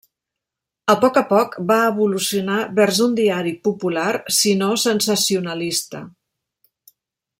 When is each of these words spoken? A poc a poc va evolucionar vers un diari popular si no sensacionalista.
A 0.93 0.93
poc 1.01 1.17
a 1.19 1.21
poc 1.33 1.57
va 1.71 1.77
evolucionar 1.89 2.57
vers 2.79 3.01
un 3.07 3.13
diari 3.19 3.53
popular 3.69 4.09
si 4.39 4.55
no 4.63 4.71
sensacionalista. 4.85 6.03